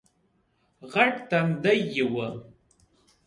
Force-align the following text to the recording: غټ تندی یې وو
غټ 0.91 1.13
تندی 1.29 1.79
یې 1.93 2.03
وو 2.13 2.27